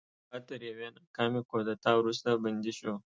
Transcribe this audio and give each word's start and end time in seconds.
هغه 0.25 0.39
تر 0.49 0.59
یوې 0.69 0.87
ناکامې 0.95 1.41
کودتا 1.49 1.91
وروسته 1.97 2.29
بندي 2.43 2.73
شو. 2.79 2.93